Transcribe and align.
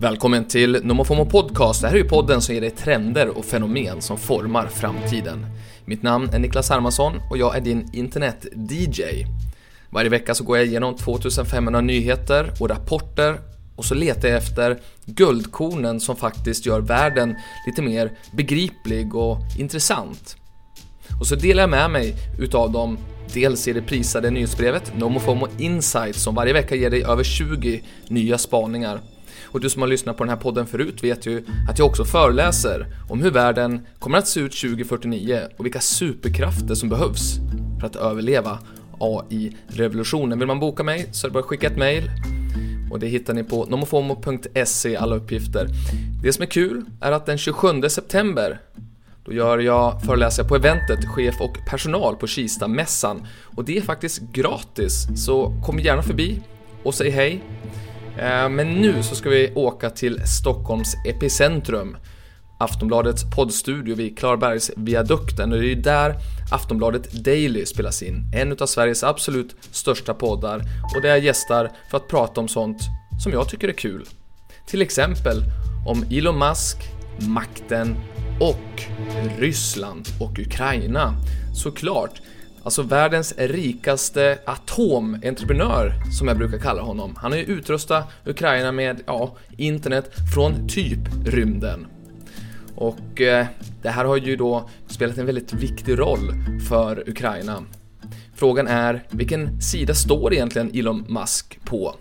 Välkommen 0.00 0.44
till 0.44 0.80
Nomofomo 0.84 1.26
Podcast. 1.26 1.82
Det 1.82 1.88
här 1.88 1.94
är 1.94 1.98
ju 1.98 2.08
podden 2.08 2.40
som 2.40 2.54
ger 2.54 2.60
dig 2.60 2.70
trender 2.70 3.38
och 3.38 3.44
fenomen 3.44 4.02
som 4.02 4.18
formar 4.18 4.66
framtiden. 4.66 5.46
Mitt 5.84 6.02
namn 6.02 6.30
är 6.32 6.38
Niklas 6.38 6.70
Hermansson 6.70 7.12
och 7.30 7.38
jag 7.38 7.56
är 7.56 7.60
din 7.60 7.90
internet-DJ. 7.92 9.02
Varje 9.90 10.08
vecka 10.10 10.34
så 10.34 10.44
går 10.44 10.56
jag 10.56 10.66
igenom 10.66 10.96
2500 10.96 11.80
nyheter 11.80 12.52
och 12.60 12.68
rapporter 12.68 13.40
och 13.76 13.84
så 13.84 13.94
letar 13.94 14.28
jag 14.28 14.38
efter 14.38 14.78
guldkornen 15.04 16.00
som 16.00 16.16
faktiskt 16.16 16.66
gör 16.66 16.80
världen 16.80 17.36
lite 17.66 17.82
mer 17.82 18.12
begriplig 18.32 19.14
och 19.14 19.38
intressant. 19.58 20.36
Och 21.20 21.26
så 21.26 21.34
delar 21.34 21.62
jag 21.62 21.70
med 21.70 21.90
mig 21.90 22.14
utav 22.38 22.72
dem 22.72 22.98
dels 23.34 23.68
i 23.68 23.72
det 23.72 23.82
prisade 23.82 24.30
nyhetsbrevet 24.30 24.92
Nomofomo 24.96 25.48
Insight 25.58 26.16
som 26.16 26.34
varje 26.34 26.52
vecka 26.52 26.74
ger 26.74 26.90
dig 26.90 27.04
över 27.04 27.24
20 27.24 27.82
nya 28.08 28.38
spaningar. 28.38 29.00
Och 29.44 29.60
du 29.60 29.70
som 29.70 29.82
har 29.82 29.88
lyssnat 29.88 30.16
på 30.16 30.24
den 30.24 30.30
här 30.30 30.36
podden 30.36 30.66
förut 30.66 31.04
vet 31.04 31.26
ju 31.26 31.44
att 31.68 31.78
jag 31.78 31.88
också 31.88 32.04
föreläser 32.04 32.86
om 33.08 33.22
hur 33.22 33.30
världen 33.30 33.86
kommer 33.98 34.18
att 34.18 34.28
se 34.28 34.40
ut 34.40 34.60
2049 34.60 35.40
och 35.56 35.64
vilka 35.64 35.80
superkrafter 35.80 36.74
som 36.74 36.88
behövs 36.88 37.34
för 37.80 37.86
att 37.86 37.96
överleva 37.96 38.58
AI-revolutionen. 39.00 40.38
Vill 40.38 40.48
man 40.48 40.60
boka 40.60 40.82
mig 40.82 41.08
så 41.12 41.26
är 41.26 41.28
det 41.28 41.32
bara 41.32 41.40
att 41.40 41.46
skicka 41.46 41.66
ett 41.66 41.78
mail 41.78 42.10
och 42.90 43.00
det 43.00 43.06
hittar 43.06 43.34
ni 43.34 43.44
på 43.44 43.64
nomofomo.se 43.64 44.96
alla 44.96 45.16
uppgifter. 45.16 45.68
Det 46.22 46.32
som 46.32 46.42
är 46.42 46.46
kul 46.46 46.84
är 47.00 47.12
att 47.12 47.26
den 47.26 47.38
27 47.38 47.88
september 47.88 48.60
då 49.24 49.32
gör 49.32 49.58
jag 49.58 50.02
föreläser 50.02 50.44
på 50.44 50.56
eventet 50.56 51.04
Chef 51.08 51.40
och 51.40 51.58
personal 51.66 52.16
på 52.16 52.26
Kista-mässan 52.26 53.26
och 53.56 53.64
det 53.64 53.76
är 53.76 53.82
faktiskt 53.82 54.20
gratis 54.32 55.06
så 55.16 55.62
kom 55.66 55.78
gärna 55.78 56.02
förbi 56.02 56.40
och 56.82 56.94
säg 56.94 57.10
hej. 57.10 57.42
Eh, 58.18 58.48
men 58.48 58.68
nu 58.68 59.02
så 59.02 59.14
ska 59.14 59.30
vi 59.30 59.52
åka 59.54 59.90
till 59.90 60.20
Stockholms 60.26 60.94
epicentrum 61.06 61.96
Aftonbladets 62.60 63.30
poddstudio 63.30 63.94
vid 63.94 64.18
Klarabergsviadukten 64.18 65.52
och 65.52 65.58
det 65.58 65.64
är 65.64 65.68
ju 65.68 65.74
där 65.74 66.14
Aftonbladet 66.52 67.12
Daily 67.12 67.66
spelas 67.66 68.02
in, 68.02 68.32
en 68.34 68.52
av 68.52 68.66
Sveriges 68.66 69.04
absolut 69.04 69.56
största 69.70 70.14
poddar 70.14 70.62
och 70.96 71.02
där 71.02 71.08
jag 71.08 71.20
gästar 71.20 71.70
för 71.90 71.96
att 71.96 72.08
prata 72.08 72.40
om 72.40 72.48
sånt 72.48 72.80
som 73.22 73.32
jag 73.32 73.48
tycker 73.48 73.68
är 73.68 73.72
kul. 73.72 74.04
Till 74.66 74.82
exempel 74.82 75.42
om 75.86 76.04
Elon 76.10 76.38
Musk, 76.38 76.76
makten 77.28 77.96
och 78.40 78.82
Ryssland 79.38 80.08
och 80.20 80.38
Ukraina. 80.38 81.14
Såklart, 81.54 82.20
alltså 82.68 82.82
världens 82.82 83.34
rikaste 83.36 84.38
atomentreprenör 84.46 85.92
som 86.18 86.28
jag 86.28 86.38
brukar 86.38 86.58
kalla 86.58 86.82
honom. 86.82 87.16
Han 87.16 87.32
har 87.32 87.38
ju 87.38 87.44
utrustat 87.44 88.10
Ukraina 88.26 88.72
med, 88.72 89.02
ja, 89.06 89.36
internet 89.56 90.10
från 90.34 90.68
typ 90.68 90.98
rymden. 91.24 91.86
Och 92.74 93.20
eh, 93.20 93.46
det 93.82 93.88
här 93.88 94.04
har 94.04 94.16
ju 94.16 94.36
då 94.36 94.68
spelat 94.86 95.18
en 95.18 95.26
väldigt 95.26 95.52
viktig 95.52 95.98
roll 95.98 96.34
för 96.68 97.08
Ukraina. 97.08 97.64
Frågan 98.34 98.66
är, 98.66 99.04
vilken 99.10 99.60
sida 99.60 99.94
står 99.94 100.34
egentligen 100.34 100.70
Elon 100.74 101.04
Musk 101.08 101.58
på? 101.64 101.94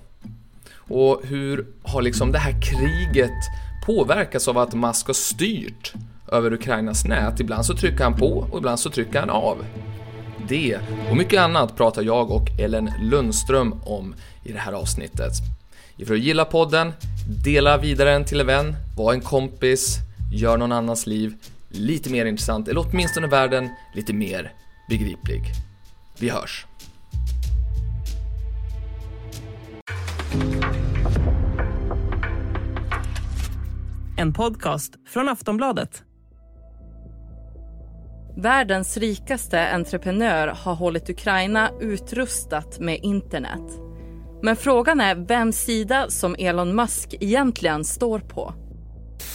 Och 0.78 1.22
hur 1.23 1.68
har 1.84 2.02
liksom 2.02 2.32
det 2.32 2.40
här 2.40 2.62
kriget 2.62 3.40
påverkats 3.86 4.48
av 4.48 4.58
att 4.58 4.73
Musk 4.73 5.08
har 5.08 5.14
styrt 5.14 5.94
över 6.32 6.54
Ukrainas 6.54 7.06
nät? 7.06 7.40
Ibland 7.40 7.66
så 7.66 7.76
trycker 7.76 8.04
han 8.04 8.16
på 8.16 8.48
och 8.52 8.58
ibland 8.58 8.80
så 8.80 8.90
trycker 8.90 9.20
han 9.20 9.30
av. 9.30 9.58
Det 10.50 10.80
och 11.10 11.17
mycket 11.17 11.39
annat 11.39 11.77
pratar 11.77 12.02
jag 12.02 12.32
och 12.32 12.48
Ellen 12.60 12.92
Lundström 13.02 13.73
om 13.83 14.16
i 14.44 14.52
det 14.52 14.60
här 14.60 14.73
avsnittet. 14.73 15.32
För 16.08 16.14
att 16.14 16.20
gilla 16.20 16.45
podden, 16.45 16.94
dela 17.44 17.77
vidare 17.77 18.11
den 18.11 18.26
till 18.26 18.39
en 18.39 18.48
vän, 18.48 18.76
var 18.98 19.14
en 19.14 19.21
kompis, 19.21 19.98
gör 20.32 20.58
någon 20.58 20.71
annans 20.71 21.08
liv 21.08 21.33
lite 21.70 22.10
mer 22.10 22.26
intressant, 22.26 22.67
eller 22.67 22.86
åtminstone 22.88 23.27
världen 23.27 23.70
lite 23.95 24.14
mer 24.14 24.54
begriplig. 24.89 25.42
Vi 26.20 26.30
hörs! 26.30 26.66
En 34.17 34.33
podcast 34.33 34.94
från 35.08 35.30
Aftonbladet. 35.30 36.04
Världens 38.39 38.98
rikaste 38.98 39.70
entreprenör 39.70 40.48
har 40.48 40.75
hållit 40.75 41.09
Ukraina 41.09 41.71
utrustat 41.80 42.80
med 42.80 42.99
internet. 43.03 43.81
Men 44.42 44.55
frågan 44.55 45.02
är 45.02 45.15
vems 45.15 45.58
sida 45.58 46.09
som 46.09 46.36
Elon 46.39 46.76
Musk 46.76 47.15
egentligen 47.20 47.83
står 47.86 48.20
på. 48.20 48.53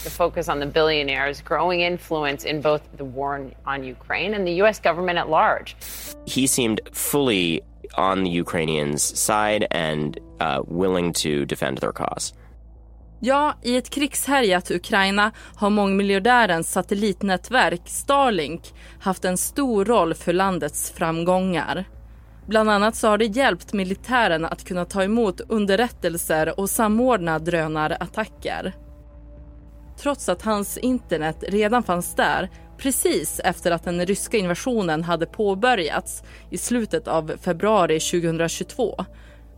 The 0.03 0.09
focus 0.09 0.49
on 0.49 0.59
the 0.59 0.65
billionaires' 0.65 1.47
growing 1.47 1.83
influence 1.83 2.49
in 2.49 2.61
both 2.61 2.83
the 2.97 3.03
war 3.03 3.51
on 3.65 3.83
Ukraine 3.91 4.35
and 4.35 4.47
the 4.47 4.61
U.S. 4.61 4.81
government 4.83 5.19
at 5.19 5.29
large. 5.29 5.75
He 6.25 6.47
seemed 6.47 6.79
fully 6.93 7.61
on 7.97 8.23
the 8.23 8.41
Ukrainians' 8.41 9.17
side 9.17 9.67
and 9.71 10.17
uh, 10.17 10.63
willing 10.67 11.13
to 11.13 11.45
defend 11.45 11.77
their 11.77 11.93
cause. 11.93 12.33
Ja, 13.25 13.53
i 13.61 13.77
ett 13.77 13.89
krigshärjat 13.89 14.71
Ukraina 14.71 15.31
har 15.55 15.69
mångmiljardärens 15.69 16.71
satellitnätverk 16.71 17.81
Starlink 17.85 18.73
haft 18.99 19.25
en 19.25 19.37
stor 19.37 19.85
roll 19.85 20.13
för 20.13 20.33
landets 20.33 20.91
framgångar. 20.91 21.85
Bland 22.47 22.69
annat 22.69 22.95
så 22.95 23.07
har 23.07 23.17
det 23.17 23.25
hjälpt 23.25 23.73
militären 23.73 24.45
att 24.45 24.63
kunna 24.63 24.85
ta 24.85 25.03
emot 25.03 25.41
underrättelser 25.49 26.59
och 26.59 26.69
samordna 26.69 27.39
drönarattacker 27.39 28.73
trots 29.97 30.29
att 30.29 30.41
hans 30.41 30.77
internet 30.77 31.43
redan 31.47 31.83
fanns 31.83 32.15
där 32.15 32.49
precis 32.77 33.41
efter 33.43 33.71
att 33.71 33.83
den 33.83 34.05
ryska 34.05 34.37
invasionen 34.37 35.03
hade 35.03 35.25
påbörjats 35.25 36.23
i 36.49 36.57
slutet 36.57 37.07
av 37.07 37.31
februari 37.41 37.99
2022 37.99 39.05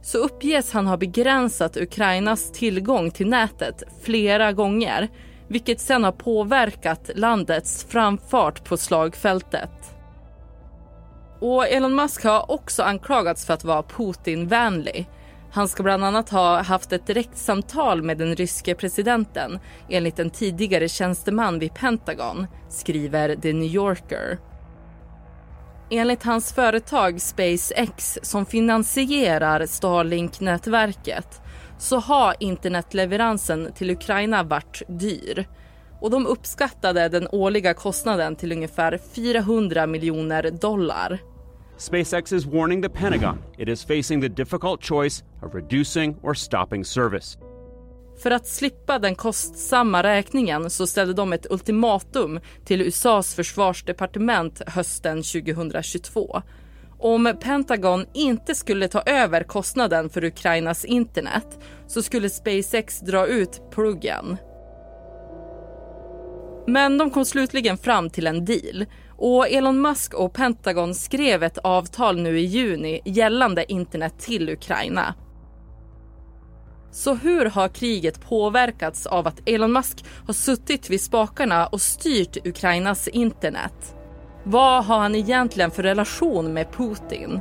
så 0.05 0.17
uppges 0.17 0.73
han 0.73 0.87
ha 0.87 0.97
begränsat 0.97 1.77
Ukrainas 1.77 2.51
tillgång 2.51 3.11
till 3.11 3.29
nätet 3.29 3.83
flera 4.03 4.51
gånger 4.51 5.09
vilket 5.47 5.79
sen 5.79 6.03
har 6.03 6.11
påverkat 6.11 7.09
landets 7.15 7.85
framfart 7.89 8.63
på 8.63 8.77
slagfältet. 8.77 9.71
Och 11.39 11.67
Elon 11.67 11.95
Musk 11.95 12.23
har 12.23 12.51
också 12.51 12.83
anklagats 12.83 13.45
för 13.45 13.53
att 13.53 13.63
vara 13.63 13.83
Putin-vänlig 13.83 15.07
han 15.55 15.67
ska 15.67 15.83
bland 15.83 16.05
annat 16.05 16.29
ha 16.29 16.61
haft 16.61 16.91
ett 16.91 17.07
direktsamtal 17.07 18.01
med 18.01 18.17
den 18.17 18.35
ryske 18.35 18.75
presidenten 18.75 19.59
enligt 19.89 20.19
en 20.19 20.29
tidigare 20.29 20.87
tjänsteman 20.87 21.59
vid 21.59 21.73
Pentagon, 21.73 22.47
skriver 22.69 23.35
The 23.35 23.53
New 23.53 23.69
Yorker. 23.69 24.39
Enligt 25.89 26.23
hans 26.23 26.53
företag 26.53 27.21
SpaceX 27.21 28.19
som 28.21 28.45
finansierar 28.45 29.65
Starlink-nätverket 29.65 31.41
så 31.77 31.99
har 31.99 32.35
internetleveransen 32.39 33.73
till 33.73 33.91
Ukraina 33.91 34.43
varit 34.43 34.81
dyr 34.87 35.45
och 36.01 36.11
de 36.11 36.27
uppskattade 36.27 37.09
den 37.09 37.27
årliga 37.31 37.73
kostnaden 37.73 38.35
till 38.35 38.51
ungefär 38.51 38.99
400 39.15 39.87
miljoner 39.87 40.51
dollar. 40.51 41.19
SpaceX 41.77 42.31
is 42.31 42.45
warning 42.45 42.81
the 42.81 42.89
Pentagon 42.89 43.37
it 43.57 43.69
is 43.69 43.85
facing 43.85 44.21
the 44.21 44.29
difficult 44.29 44.83
choice 44.83 45.23
of 45.41 45.55
reducing 45.55 46.17
or 46.21 46.33
stopping 46.33 46.85
service. 46.85 47.37
För 48.17 48.31
att 48.31 48.47
slippa 48.47 48.99
den 48.99 49.15
kostsamma 49.15 50.03
räkningen 50.03 50.69
så 50.69 50.87
ställde 50.87 51.13
de 51.13 51.33
ett 51.33 51.51
ultimatum 51.51 52.39
till 52.65 52.81
USAs 52.81 53.35
försvarsdepartement 53.35 54.61
hösten 54.67 55.17
2022. 55.17 56.41
Om 56.99 57.33
Pentagon 57.41 58.05
inte 58.13 58.55
skulle 58.55 58.87
ta 58.87 59.01
över 59.01 59.43
kostnaden 59.43 60.09
för 60.09 60.23
Ukrainas 60.23 60.85
internet 60.85 61.59
så 61.87 62.01
skulle 62.01 62.29
SpaceX 62.29 62.99
dra 62.99 63.27
ut 63.27 63.61
pluggen. 63.71 64.37
Men 66.67 66.97
de 66.97 67.09
kom 67.09 67.25
slutligen 67.25 67.77
fram 67.77 68.09
till 68.09 68.27
en 68.27 68.45
deal 68.45 68.85
och 69.17 69.47
Elon 69.47 69.81
Musk 69.81 70.13
och 70.13 70.33
Pentagon 70.33 70.95
skrev 70.95 71.43
ett 71.43 71.57
avtal 71.57 72.21
nu 72.21 72.39
i 72.39 72.45
juni 72.45 73.01
gällande 73.05 73.71
internet 73.71 74.19
till 74.19 74.49
Ukraina. 74.49 75.15
Så 76.95 77.13
hur 77.13 77.45
har 77.45 77.67
kriget 77.67 78.21
påverkats 78.21 79.05
av 79.05 79.27
att 79.27 79.49
Elon 79.49 79.73
Musk 79.73 80.05
har 80.27 80.33
suttit 80.33 80.89
vid 80.89 81.01
spakarna 81.01 81.67
och 81.67 81.81
styrt 81.81 82.47
Ukrainas 82.47 83.07
internet? 83.07 83.95
Vad 84.43 84.85
har 84.85 84.99
han 84.99 85.15
egentligen 85.15 85.71
för 85.71 85.83
relation 85.83 86.53
med 86.53 86.71
Putin? 86.71 87.39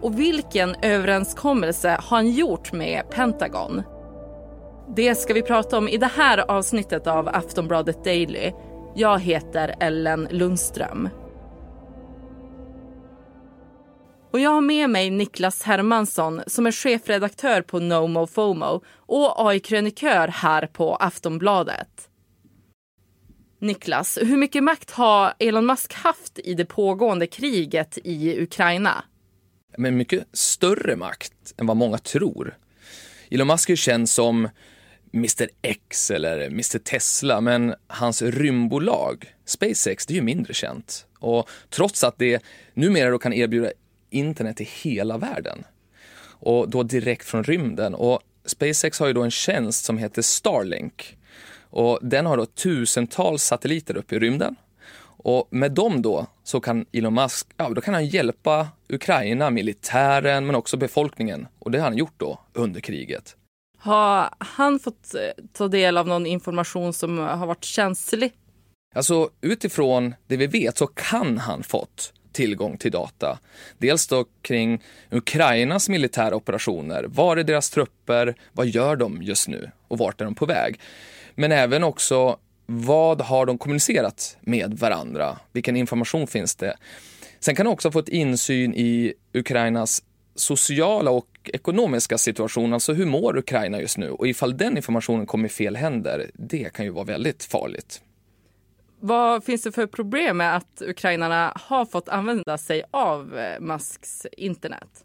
Och 0.00 0.18
vilken 0.18 0.76
överenskommelse 0.82 1.88
har 1.88 2.16
han 2.16 2.30
gjort 2.30 2.72
med 2.72 3.10
Pentagon? 3.10 3.82
Det 4.96 5.14
ska 5.14 5.34
vi 5.34 5.42
prata 5.42 5.78
om 5.78 5.88
i 5.88 5.96
det 5.96 6.10
här 6.16 6.50
avsnittet 6.50 7.06
av 7.06 7.28
Aftonbladet 7.28 8.04
Daily 8.04 8.52
jag 8.94 9.20
heter 9.20 9.74
Ellen 9.80 10.28
Lundström. 10.30 11.08
Och 14.36 14.40
jag 14.40 14.50
har 14.50 14.60
med 14.60 14.90
mig 14.90 15.10
Niklas 15.10 15.62
Hermansson 15.62 16.42
som 16.46 16.66
är 16.66 16.72
chefredaktör 16.72 17.62
på 17.62 17.78
NoMoFomo 17.78 18.82
och 18.96 19.48
AI-krönikör 19.48 20.28
här 20.28 20.66
på 20.66 20.96
Aftonbladet. 20.96 22.08
Niklas, 23.58 24.18
hur 24.22 24.36
mycket 24.36 24.62
makt 24.64 24.90
har 24.90 25.34
Elon 25.38 25.66
Musk 25.66 25.92
haft 25.92 26.38
i 26.38 26.54
det 26.54 26.64
pågående 26.64 27.26
kriget 27.26 27.98
i 28.04 28.42
Ukraina? 28.42 29.04
Men 29.76 29.96
mycket 29.96 30.26
större 30.32 30.96
makt 30.96 31.54
än 31.56 31.66
vad 31.66 31.76
många 31.76 31.98
tror. 31.98 32.58
Elon 33.30 33.46
Musk 33.46 33.70
är 33.70 33.76
känd 33.76 34.08
som 34.08 34.48
Mr 35.14 35.48
X 35.62 36.10
eller 36.10 36.46
Mr 36.46 36.78
Tesla, 36.78 37.40
men 37.40 37.74
hans 37.86 38.22
rymdbolag 38.22 39.34
SpaceX, 39.44 40.06
det 40.06 40.12
är 40.12 40.16
ju 40.16 40.22
mindre 40.22 40.54
känt. 40.54 41.06
Och 41.18 41.48
trots 41.70 42.04
att 42.04 42.18
det 42.18 42.42
numera 42.74 43.10
då 43.10 43.18
kan 43.18 43.32
erbjuda 43.32 43.70
internet 44.10 44.60
i 44.60 44.64
hela 44.64 45.18
världen 45.18 45.64
och 46.38 46.70
då 46.70 46.82
direkt 46.82 47.26
från 47.26 47.44
rymden. 47.44 47.94
Och 47.94 48.20
SpaceX 48.44 49.00
har 49.00 49.06
ju 49.06 49.12
då 49.12 49.22
en 49.22 49.30
tjänst 49.30 49.84
som 49.84 49.98
heter 49.98 50.22
Starlink 50.22 51.16
och 51.60 51.98
den 52.02 52.26
har 52.26 52.36
då 52.36 52.46
tusentals 52.46 53.42
satelliter 53.42 53.96
uppe 53.96 54.16
i 54.16 54.18
rymden. 54.18 54.56
Och 55.18 55.48
med 55.50 55.72
dem 55.72 56.02
då 56.02 56.26
så 56.44 56.60
kan 56.60 56.86
Elon 56.92 57.14
Musk, 57.14 57.46
ja 57.56 57.68
då 57.68 57.80
kan 57.80 57.94
han 57.94 58.06
hjälpa 58.06 58.68
Ukraina, 58.88 59.50
militären 59.50 60.46
men 60.46 60.54
också 60.54 60.76
befolkningen 60.76 61.48
och 61.58 61.70
det 61.70 61.78
har 61.78 61.84
han 61.84 61.96
gjort 61.96 62.14
då 62.16 62.40
under 62.52 62.80
kriget. 62.80 63.36
Har 63.78 64.34
han 64.38 64.78
fått 64.78 65.14
eh, 65.14 65.44
ta 65.52 65.68
del 65.68 65.96
av 65.96 66.08
någon 66.08 66.26
information 66.26 66.92
som 66.92 67.18
har 67.18 67.46
varit 67.46 67.64
känslig? 67.64 68.32
Alltså 68.94 69.30
utifrån 69.40 70.14
det 70.26 70.36
vi 70.36 70.46
vet 70.46 70.78
så 70.78 70.86
kan 70.86 71.38
han 71.38 71.62
fått 71.62 72.12
tillgång 72.36 72.76
till 72.76 72.90
data. 72.90 73.38
Dels 73.78 74.06
då 74.06 74.24
kring 74.42 74.82
Ukrainas 75.10 75.88
militära 75.88 76.36
operationer. 76.36 77.04
Var 77.04 77.36
är 77.36 77.44
deras 77.44 77.70
trupper? 77.70 78.34
Vad 78.52 78.66
gör 78.66 78.96
de 78.96 79.22
just 79.22 79.48
nu? 79.48 79.70
Och 79.88 79.98
vart 79.98 80.20
är 80.20 80.24
de 80.24 80.34
på 80.34 80.46
väg? 80.46 80.80
Men 81.34 81.52
även 81.52 81.84
också 81.84 82.38
vad 82.66 83.20
har 83.20 83.46
de 83.46 83.58
kommunicerat 83.58 84.36
med 84.40 84.78
varandra? 84.78 85.38
Vilken 85.52 85.76
information 85.76 86.26
finns 86.26 86.56
det? 86.56 86.76
Sen 87.40 87.54
kan 87.54 87.66
han 87.66 87.72
också 87.72 87.90
få 87.90 87.98
ett 87.98 88.08
insyn 88.08 88.74
i 88.74 89.14
Ukrainas 89.32 90.02
sociala 90.34 91.10
och 91.10 91.50
ekonomiska 91.52 92.18
situation, 92.18 92.72
alltså 92.72 92.92
hur 92.92 93.06
mår 93.06 93.38
Ukraina 93.38 93.80
just 93.80 93.98
nu? 93.98 94.10
Och 94.10 94.28
ifall 94.28 94.56
den 94.56 94.76
informationen 94.76 95.26
kommer 95.26 95.46
i 95.46 95.48
fel 95.48 95.76
händer, 95.76 96.30
det 96.34 96.72
kan 96.72 96.84
ju 96.84 96.90
vara 96.90 97.04
väldigt 97.04 97.44
farligt. 97.44 98.02
Vad 99.06 99.44
finns 99.44 99.62
det 99.62 99.72
för 99.72 99.86
problem 99.86 100.36
med 100.36 100.56
att 100.56 100.82
ukrainarna 100.82 101.52
har 101.56 101.84
fått 101.84 102.08
använda 102.08 102.58
sig 102.58 102.82
av 102.90 103.38
eh, 103.38 103.60
Musks 103.60 104.26
internet? 104.32 105.04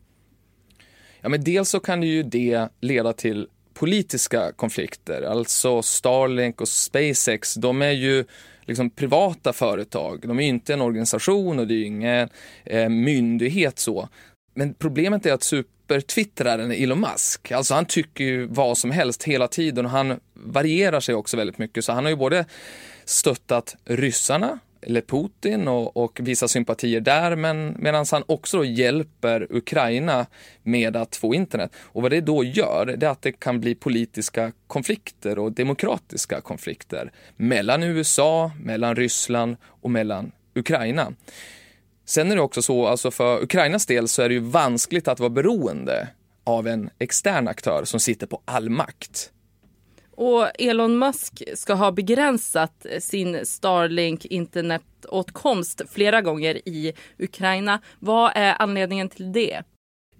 Ja, 1.21 1.29
men 1.29 1.43
dels 1.43 1.69
så 1.69 1.79
kan 1.79 2.03
ju 2.03 2.23
det 2.23 2.69
leda 2.79 3.13
till 3.13 3.47
politiska 3.73 4.51
konflikter. 4.51 5.21
Alltså 5.21 5.81
Starlink 5.81 6.61
och 6.61 6.67
SpaceX, 6.67 7.53
de 7.53 7.81
är 7.81 7.91
ju 7.91 8.25
liksom 8.61 8.89
privata 8.89 9.53
företag. 9.53 10.27
De 10.27 10.39
är 10.39 10.47
inte 10.47 10.73
en 10.73 10.81
organisation 10.81 11.59
och 11.59 11.67
det 11.67 11.73
är 11.73 11.85
ingen 11.85 12.29
eh, 12.63 12.89
myndighet 12.89 13.79
så. 13.79 14.09
Men 14.53 14.73
problemet 14.73 15.25
är 15.25 15.33
att 15.33 15.43
supertwittraren 15.43 16.71
Elon 16.71 16.99
Musk, 16.99 17.51
alltså 17.51 17.73
han 17.73 17.85
tycker 17.85 18.23
ju 18.23 18.45
vad 18.45 18.77
som 18.77 18.91
helst 18.91 19.23
hela 19.23 19.47
tiden 19.47 19.85
och 19.85 19.91
han 19.91 20.19
varierar 20.33 20.99
sig 20.99 21.15
också 21.15 21.37
väldigt 21.37 21.57
mycket. 21.57 21.85
Så 21.85 21.91
han 21.91 22.03
har 22.03 22.09
ju 22.09 22.17
både 22.17 22.45
stöttat 23.05 23.75
ryssarna 23.85 24.59
eller 24.81 25.01
Putin 25.01 25.67
och, 25.67 25.97
och 25.97 26.19
visar 26.23 26.47
sympatier 26.47 27.01
där, 27.01 27.35
men 27.35 27.75
medan 27.79 28.05
han 28.11 28.23
också 28.25 28.65
hjälper 28.65 29.47
Ukraina 29.49 30.25
med 30.63 30.95
att 30.95 31.15
få 31.15 31.35
internet. 31.35 31.71
Och 31.75 32.01
vad 32.01 32.11
det 32.11 32.21
då 32.21 32.43
gör, 32.43 32.95
det 32.97 33.05
är 33.05 33.09
att 33.09 33.21
det 33.21 33.31
kan 33.31 33.59
bli 33.59 33.75
politiska 33.75 34.51
konflikter 34.67 35.39
och 35.39 35.51
demokratiska 35.51 36.41
konflikter 36.41 37.11
mellan 37.35 37.83
USA, 37.83 38.51
mellan 38.59 38.95
Ryssland 38.95 39.57
och 39.63 39.91
mellan 39.91 40.31
Ukraina. 40.55 41.13
Sen 42.05 42.31
är 42.31 42.35
det 42.35 42.41
också 42.41 42.61
så, 42.61 42.87
alltså 42.87 43.11
för 43.11 43.43
Ukrainas 43.43 43.85
del 43.85 44.07
så 44.07 44.21
är 44.21 44.29
det 44.29 44.35
ju 44.35 44.39
vanskligt 44.39 45.07
att 45.07 45.19
vara 45.19 45.29
beroende 45.29 46.07
av 46.43 46.67
en 46.67 46.89
extern 46.99 47.47
aktör 47.47 47.83
som 47.85 47.99
sitter 47.99 48.27
på 48.27 48.41
all 48.45 48.69
makt. 48.69 49.31
Och 50.15 50.61
Elon 50.61 50.99
Musk 50.99 51.43
ska 51.55 51.73
ha 51.73 51.91
begränsat 51.91 52.85
sin 52.99 53.45
Starlink 53.45 54.25
internetåtkomst 54.25 55.81
flera 55.89 56.21
gånger 56.21 56.69
i 56.69 56.93
Ukraina. 57.19 57.79
Vad 57.99 58.31
är 58.35 58.55
anledningen 58.59 59.09
till 59.09 59.31
det? 59.31 59.61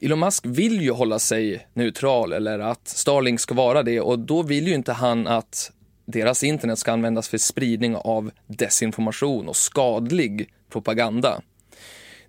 Elon 0.01 0.19
Musk 0.19 0.45
vill 0.45 0.81
ju 0.81 0.91
hålla 0.91 1.19
sig 1.19 1.67
neutral 1.73 2.33
eller 2.33 2.59
att 2.59 2.87
Starlink 2.87 3.39
ska 3.39 3.53
vara 3.53 3.83
det 3.83 4.01
och 4.01 4.19
då 4.19 4.43
vill 4.43 4.67
ju 4.67 4.73
inte 4.73 4.93
han 4.93 5.27
att 5.27 5.71
deras 6.05 6.43
internet 6.43 6.79
ska 6.79 6.91
användas 6.91 7.29
för 7.29 7.37
spridning 7.37 7.95
av 7.95 8.31
desinformation 8.47 9.47
och 9.47 9.55
skadlig 9.55 10.53
propaganda. 10.69 11.41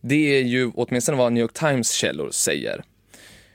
Det 0.00 0.38
är 0.38 0.43
ju 0.43 0.70
åtminstone 0.75 1.19
vad 1.19 1.32
New 1.32 1.41
York 1.41 1.53
Times 1.53 1.91
källor 1.91 2.31
säger. 2.31 2.85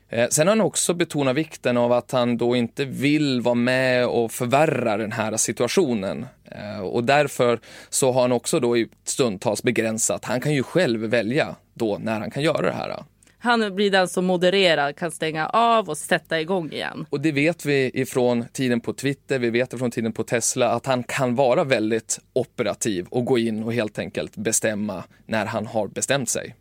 Eh, 0.09 0.27
sen 0.29 0.47
har 0.47 0.55
han 0.55 0.65
också 0.65 0.93
betonat 0.93 1.35
vikten 1.35 1.77
av 1.77 1.91
att 1.91 2.11
han 2.11 2.37
då 2.37 2.55
inte 2.55 2.85
vill 2.85 3.41
vara 3.41 3.55
med 3.55 4.07
och 4.07 4.31
förvärra 4.31 4.97
den 4.97 5.11
här 5.11 5.37
situationen. 5.37 6.25
Eh, 6.45 6.79
och 6.79 7.03
därför 7.03 7.59
så 7.89 8.11
har 8.11 8.21
han 8.21 8.31
också 8.31 8.59
då 8.59 8.77
i 8.77 8.89
stundtals 9.03 9.63
begränsat, 9.63 10.25
han 10.25 10.41
kan 10.41 10.53
ju 10.53 10.63
själv 10.63 10.99
välja 10.99 11.55
då 11.73 11.97
när 11.97 12.19
han 12.19 12.31
kan 12.31 12.43
göra 12.43 12.61
det 12.61 12.71
här. 12.71 13.03
Han 13.39 13.75
blir 13.75 13.91
den 13.91 14.07
som 14.07 14.25
modererar, 14.25 14.91
kan 14.91 15.11
stänga 15.11 15.47
av 15.47 15.89
och 15.89 15.97
sätta 15.97 16.41
igång 16.41 16.71
igen. 16.71 17.05
Och 17.09 17.21
det 17.21 17.31
vet 17.31 17.65
vi 17.65 17.91
ifrån 17.93 18.45
tiden 18.53 18.81
på 18.81 18.93
Twitter, 18.93 19.39
vi 19.39 19.49
vet 19.49 19.73
ifrån 19.73 19.91
tiden 19.91 20.13
på 20.13 20.23
Tesla 20.23 20.69
att 20.69 20.85
han 20.85 21.03
kan 21.03 21.35
vara 21.35 21.63
väldigt 21.63 22.19
operativ 22.33 23.07
och 23.09 23.25
gå 23.25 23.37
in 23.37 23.63
och 23.63 23.73
helt 23.73 23.99
enkelt 23.99 24.35
bestämma 24.35 25.03
när 25.25 25.45
han 25.45 25.67
har 25.67 25.87
bestämt 25.87 26.29
sig. 26.29 26.55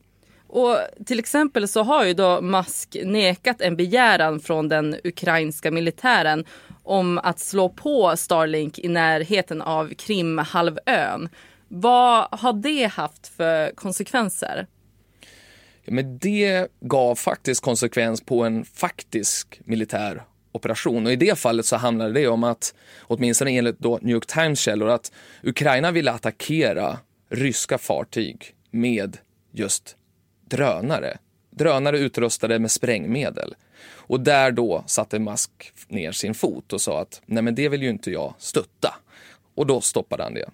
Och 0.49 0.79
till 1.07 1.19
exempel 1.19 1.69
så 1.69 1.83
har 1.83 2.05
ju 2.05 2.15
då 2.15 2.41
Musk 2.41 2.97
nekat 3.05 3.61
en 3.61 3.77
begäran 3.77 4.41
från 4.41 4.69
den 4.69 4.97
ukrainska 5.05 5.71
militären 5.71 6.45
om 6.83 7.19
att 7.19 7.39
slå 7.39 7.69
på 7.69 8.17
Starlink 8.17 8.79
i 8.79 8.89
närheten 8.89 9.63
av 9.63 9.95
Krimhalvön. 9.95 11.29
Vad 11.69 12.29
har 12.31 12.53
det 12.53 12.87
haft 12.87 13.27
för 13.27 13.71
konsekvenser? 13.71 14.67
Ja, 15.85 15.93
men 15.93 16.19
det 16.19 16.69
gav 16.81 17.15
faktiskt 17.15 17.61
konsekvens 17.61 18.21
på 18.21 18.45
en 18.45 18.65
faktisk 18.65 19.61
militär 19.65 20.23
operation. 20.53 21.07
Och 21.07 21.13
i 21.13 21.17
det 21.17 21.39
fallet 21.39 21.67
så 21.67 21.77
handlade 21.77 22.13
det 22.13 22.29
om 22.29 22.45
att, 22.45 22.75
åtminstone 23.01 23.51
enligt 23.51 23.79
då 23.79 23.99
New 24.03 24.15
York 24.15 24.27
Times 24.27 24.61
källor, 24.61 24.89
att 24.89 25.13
Ukraina 25.43 25.91
ville 25.91 26.13
attackera 26.13 26.99
ryska 27.31 27.79
fartyg 27.79 28.55
med 28.71 29.19
just 29.53 29.97
drönare. 30.51 31.19
Drönare 31.51 31.99
utrustade 31.99 32.59
med 32.59 32.71
sprängmedel. 32.71 33.55
Och 33.89 34.21
där 34.21 34.51
då 34.51 34.85
satte 34.87 35.19
Musk 35.19 35.51
ner 35.89 36.13
sin 36.13 36.35
fot 36.35 36.73
och 36.73 36.81
sa 36.81 37.01
att 37.01 37.23
nej 37.27 37.43
men 37.43 37.55
det 37.55 37.69
vill 37.69 37.83
ju 37.83 37.89
inte 37.89 38.11
jag 38.11 38.35
stötta. 38.39 38.95
Och 39.55 39.67
då 39.67 39.81
stoppade 39.81 40.23
han 40.23 40.35
det. 40.35 40.51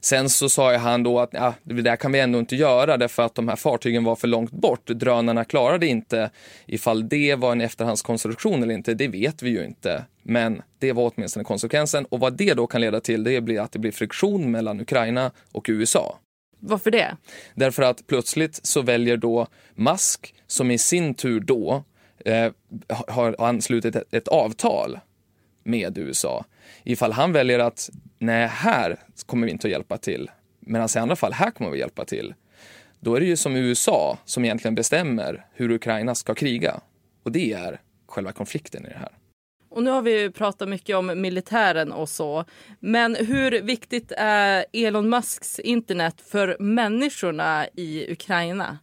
Sen 0.00 0.30
så 0.30 0.48
sa 0.48 0.76
han 0.76 1.02
då 1.02 1.20
att 1.20 1.30
ja, 1.32 1.54
det 1.62 1.82
där 1.82 1.96
kan 1.96 2.12
vi 2.12 2.20
ändå 2.20 2.38
inte 2.38 2.56
göra 2.56 2.96
därför 2.96 3.22
att 3.22 3.34
de 3.34 3.48
här 3.48 3.56
fartygen 3.56 4.04
var 4.04 4.16
för 4.16 4.28
långt 4.28 4.50
bort. 4.50 4.86
Drönarna 4.86 5.44
klarade 5.44 5.86
inte. 5.86 6.30
Ifall 6.66 7.08
det 7.08 7.34
var 7.34 7.52
en 7.52 7.60
efterhandskonstruktion 7.60 8.62
eller 8.62 8.74
inte, 8.74 8.94
det 8.94 9.08
vet 9.08 9.42
vi 9.42 9.50
ju 9.50 9.64
inte. 9.64 10.04
Men 10.22 10.62
det 10.78 10.92
var 10.92 11.12
åtminstone 11.14 11.44
konsekvensen 11.44 12.04
och 12.04 12.20
vad 12.20 12.36
det 12.36 12.54
då 12.54 12.66
kan 12.66 12.80
leda 12.80 13.00
till 13.00 13.24
det 13.24 13.40
blir 13.40 13.60
att 13.60 13.72
det 13.72 13.78
blir 13.78 13.92
friktion 13.92 14.50
mellan 14.50 14.80
Ukraina 14.80 15.30
och 15.52 15.66
USA. 15.68 16.18
Varför 16.60 16.90
det? 16.90 17.16
Därför 17.54 17.82
att 17.82 18.06
plötsligt 18.06 18.60
så 18.66 18.82
väljer 18.82 19.16
då 19.16 19.46
Musk, 19.74 20.34
som 20.46 20.70
i 20.70 20.78
sin 20.78 21.14
tur 21.14 21.40
då 21.40 21.84
eh, 22.24 22.52
har 22.88 23.36
anslutit 23.38 23.96
ett, 23.96 24.14
ett, 24.14 24.28
avtal 24.28 24.98
med 25.62 25.98
USA. 25.98 26.44
Ifall 26.84 27.12
han 27.12 27.32
väljer 27.32 27.58
att 27.58 27.90
nej, 28.18 28.46
här 28.46 28.96
kommer 29.26 29.46
vi 29.46 29.52
inte 29.52 29.66
att 29.66 29.72
hjälpa 29.72 29.98
till, 29.98 30.30
medan 30.60 30.88
i 30.96 30.98
andra 30.98 31.16
fall, 31.16 31.32
här 31.32 31.50
kommer 31.50 31.70
vi 31.70 31.78
hjälpa 31.78 32.04
till. 32.04 32.34
Då 33.00 33.14
är 33.14 33.20
det 33.20 33.26
ju 33.26 33.36
som 33.36 33.56
USA 33.56 34.18
som 34.24 34.44
egentligen 34.44 34.74
bestämmer 34.74 35.46
hur 35.52 35.70
Ukraina 35.70 36.14
ska 36.14 36.34
kriga. 36.34 36.80
Och 37.22 37.32
det 37.32 37.52
är 37.52 37.80
själva 38.06 38.32
konflikten 38.32 38.86
i 38.86 38.88
det 38.88 38.98
här. 38.98 39.12
Och 39.76 39.82
nu 39.82 39.90
har 39.90 40.02
vi 40.02 40.30
pratat 40.30 40.68
mycket 40.68 40.96
om 40.96 41.20
militären 41.20 41.92
och 41.92 42.08
så. 42.08 42.44
Men 42.80 43.14
hur 43.14 43.62
viktigt 43.62 44.12
är 44.16 44.64
Elon 44.72 45.08
Musks 45.08 45.58
internet 45.58 46.20
för 46.30 46.56
människorna 46.58 47.66
i 47.74 48.12
Ukraina? 48.12 48.78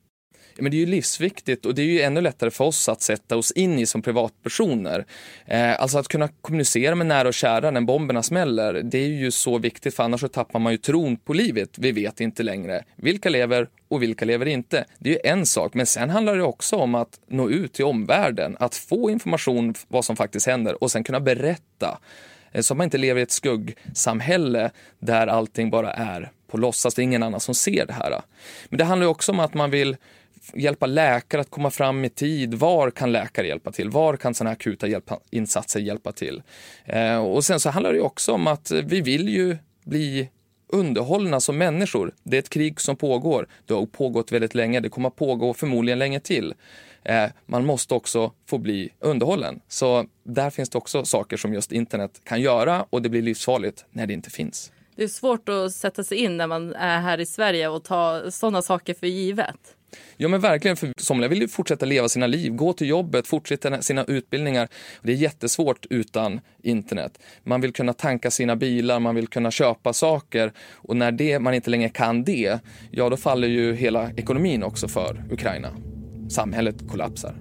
Men 0.57 0.71
det 0.71 0.77
är 0.77 0.79
ju 0.79 0.85
livsviktigt 0.85 1.65
och 1.65 1.75
det 1.75 1.81
är 1.81 1.85
ju 1.85 2.01
ännu 2.01 2.21
lättare 2.21 2.51
för 2.51 2.63
oss 2.63 2.89
att 2.89 3.01
sätta 3.01 3.37
oss 3.37 3.51
in 3.51 3.79
i 3.79 3.85
som 3.85 4.01
privatpersoner. 4.01 5.05
Eh, 5.45 5.81
alltså 5.81 5.97
att 5.97 6.07
kunna 6.07 6.29
kommunicera 6.41 6.95
med 6.95 7.07
nära 7.07 7.27
och 7.27 7.33
kära 7.33 7.71
när 7.71 7.81
bomberna 7.81 8.23
smäller, 8.23 8.73
det 8.73 8.97
är 8.97 9.07
ju 9.07 9.31
så 9.31 9.57
viktigt 9.57 9.95
för 9.95 10.03
annars 10.03 10.21
så 10.21 10.27
tappar 10.27 10.59
man 10.59 10.71
ju 10.71 10.77
tron 10.77 11.17
på 11.17 11.33
livet. 11.33 11.69
Vi 11.77 11.91
vet 11.91 12.21
inte 12.21 12.43
längre 12.43 12.83
vilka 12.95 13.29
lever 13.29 13.67
och 13.87 14.03
vilka 14.03 14.25
lever 14.25 14.45
inte. 14.45 14.85
Det 14.99 15.09
är 15.09 15.13
ju 15.13 15.31
en 15.31 15.45
sak, 15.45 15.73
men 15.73 15.85
sen 15.85 16.09
handlar 16.09 16.37
det 16.37 16.43
också 16.43 16.75
om 16.75 16.95
att 16.95 17.19
nå 17.27 17.49
ut 17.49 17.73
till 17.73 17.85
omvärlden, 17.85 18.57
att 18.59 18.75
få 18.75 19.09
information 19.09 19.73
vad 19.87 20.05
som 20.05 20.15
faktiskt 20.15 20.47
händer 20.47 20.83
och 20.83 20.91
sen 20.91 21.03
kunna 21.03 21.19
berätta. 21.19 21.99
Eh, 22.51 22.61
så 22.61 22.73
att 22.73 22.77
man 22.77 22.85
inte 22.85 22.97
lever 22.97 23.19
i 23.19 23.23
ett 23.23 23.31
skuggsamhälle 23.31 24.71
där 24.99 25.27
allting 25.27 25.69
bara 25.69 25.93
är 25.93 26.31
på 26.47 26.57
låtsas, 26.57 26.95
det 26.95 27.01
är 27.01 27.03
ingen 27.03 27.23
annan 27.23 27.39
som 27.39 27.55
ser 27.55 27.85
det 27.85 27.93
här. 27.93 28.21
Men 28.69 28.77
det 28.77 28.83
handlar 28.83 29.07
också 29.07 29.31
om 29.31 29.39
att 29.39 29.53
man 29.53 29.71
vill 29.71 29.97
hjälpa 30.53 30.85
läkare 30.85 31.41
att 31.41 31.49
komma 31.49 31.71
fram 31.71 32.05
i 32.05 32.09
tid. 32.09 32.53
Var 32.53 32.91
kan 32.91 33.11
läkare 33.11 33.47
hjälpa 33.47 33.71
till? 33.71 33.89
Var 33.89 34.17
kan 34.17 34.33
sådana 34.33 34.49
här 34.49 34.55
akuta 34.55 34.87
hjälpa, 34.87 35.19
insatser 35.29 35.79
hjälpa 35.79 36.11
till? 36.11 36.43
Eh, 36.85 37.17
och 37.17 37.45
sen 37.45 37.59
så 37.59 37.69
handlar 37.69 37.93
det 37.93 38.01
också 38.01 38.31
om 38.31 38.47
att 38.47 38.71
vi 38.71 39.01
vill 39.01 39.29
ju 39.29 39.57
bli 39.83 40.29
underhållna 40.67 41.39
som 41.39 41.57
människor. 41.57 42.13
Det 42.23 42.37
är 42.37 42.39
ett 42.39 42.49
krig 42.49 42.81
som 42.81 42.95
pågår. 42.95 43.47
Det 43.65 43.73
har 43.73 43.85
pågått 43.85 44.31
väldigt 44.31 44.55
länge. 44.55 44.79
Det 44.79 44.89
kommer 44.89 45.07
att 45.07 45.15
pågå 45.15 45.53
förmodligen 45.53 45.99
länge 45.99 46.19
till. 46.19 46.53
Eh, 47.03 47.25
man 47.45 47.65
måste 47.65 47.93
också 47.93 48.31
få 48.45 48.57
bli 48.57 48.89
underhållen. 48.99 49.61
Så 49.67 50.05
där 50.23 50.49
finns 50.49 50.69
det 50.69 50.77
också 50.77 51.05
saker 51.05 51.37
som 51.37 51.53
just 51.53 51.71
internet 51.71 52.21
kan 52.23 52.41
göra 52.41 52.85
och 52.89 53.01
det 53.01 53.09
blir 53.09 53.21
livsfarligt 53.21 53.85
när 53.91 54.07
det 54.07 54.13
inte 54.13 54.29
finns. 54.29 54.71
Det 54.95 55.03
är 55.03 55.07
svårt 55.07 55.49
att 55.49 55.71
sätta 55.71 56.03
sig 56.03 56.17
in 56.17 56.37
när 56.37 56.47
man 56.47 56.73
är 56.73 56.99
här 56.99 57.19
i 57.19 57.25
Sverige 57.25 57.67
och 57.67 57.83
ta 57.83 58.31
sådana 58.31 58.61
saker 58.61 58.93
för 58.93 59.07
givet. 59.07 59.75
Ja 60.17 60.27
men 60.27 60.41
verkligen, 60.41 60.77
för 60.77 60.91
somliga 60.97 61.29
vill 61.29 61.41
ju 61.41 61.47
fortsätta 61.47 61.85
leva 61.85 62.09
sina 62.09 62.27
liv, 62.27 62.53
gå 62.53 62.73
till 62.73 62.87
jobbet, 62.87 63.27
fortsätta 63.27 63.81
sina 63.81 64.03
utbildningar. 64.03 64.67
Det 65.01 65.11
är 65.11 65.15
jättesvårt 65.15 65.85
utan 65.89 66.41
internet. 66.63 67.19
Man 67.43 67.61
vill 67.61 67.73
kunna 67.73 67.93
tanka 67.93 68.31
sina 68.31 68.55
bilar, 68.55 68.99
man 68.99 69.15
vill 69.15 69.27
kunna 69.27 69.51
köpa 69.51 69.93
saker 69.93 70.53
och 70.71 70.95
när 70.95 71.11
det, 71.11 71.39
man 71.39 71.53
inte 71.53 71.69
längre 71.69 71.89
kan 71.89 72.23
det, 72.23 72.59
ja 72.91 73.09
då 73.09 73.17
faller 73.17 73.47
ju 73.47 73.75
hela 73.75 74.11
ekonomin 74.11 74.63
också 74.63 74.87
för 74.87 75.23
Ukraina. 75.31 75.69
Samhället 76.29 76.75
kollapsar. 76.89 77.35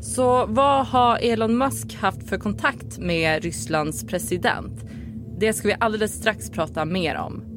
Så 0.00 0.46
vad 0.46 0.86
har 0.86 1.18
Elon 1.18 1.58
Musk 1.58 1.94
haft 1.94 2.28
för 2.28 2.38
kontakt 2.38 2.98
med 2.98 3.42
Rysslands 3.42 4.06
president? 4.06 4.80
Det 5.38 5.52
ska 5.52 5.68
vi 5.68 5.74
alldeles 5.80 6.12
strax 6.12 6.50
prata 6.50 6.84
mer 6.84 7.16
om. 7.16 7.53